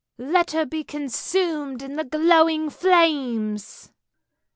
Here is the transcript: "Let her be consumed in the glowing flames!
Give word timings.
"Let 0.17 0.49
her 0.53 0.65
be 0.65 0.83
consumed 0.83 1.83
in 1.83 1.95
the 1.95 2.03
glowing 2.03 2.71
flames! 2.71 3.91